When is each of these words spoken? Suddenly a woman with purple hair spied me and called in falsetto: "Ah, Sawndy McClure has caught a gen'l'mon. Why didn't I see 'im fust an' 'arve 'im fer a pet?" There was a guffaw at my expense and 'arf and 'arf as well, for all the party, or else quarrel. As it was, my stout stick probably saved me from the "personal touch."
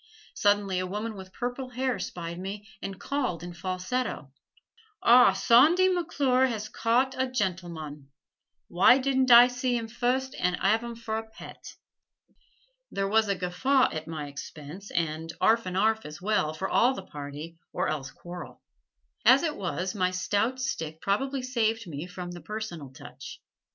Suddenly 0.33 0.79
a 0.79 0.87
woman 0.87 1.15
with 1.15 1.31
purple 1.31 1.69
hair 1.69 1.99
spied 1.99 2.39
me 2.39 2.67
and 2.81 2.99
called 2.99 3.43
in 3.43 3.53
falsetto: 3.53 4.31
"Ah, 5.03 5.31
Sawndy 5.33 5.93
McClure 5.93 6.47
has 6.47 6.69
caught 6.69 7.13
a 7.21 7.27
gen'l'mon. 7.29 8.09
Why 8.67 8.97
didn't 8.97 9.29
I 9.29 9.47
see 9.47 9.77
'im 9.77 9.87
fust 9.87 10.33
an' 10.39 10.55
'arve 10.55 10.83
'im 10.83 10.95
fer 10.95 11.17
a 11.17 11.29
pet?" 11.29 11.75
There 12.89 13.07
was 13.07 13.27
a 13.27 13.35
guffaw 13.35 13.91
at 13.91 14.07
my 14.07 14.25
expense 14.25 14.89
and 14.89 15.31
'arf 15.39 15.67
and 15.67 15.77
'arf 15.77 16.03
as 16.03 16.19
well, 16.19 16.55
for 16.55 16.67
all 16.67 16.95
the 16.95 17.03
party, 17.03 17.59
or 17.71 17.87
else 17.87 18.09
quarrel. 18.09 18.59
As 19.23 19.43
it 19.43 19.55
was, 19.55 19.93
my 19.93 20.09
stout 20.09 20.59
stick 20.59 20.99
probably 20.99 21.43
saved 21.43 21.85
me 21.85 22.07
from 22.07 22.31
the 22.31 22.41
"personal 22.41 22.89
touch." 22.91 23.39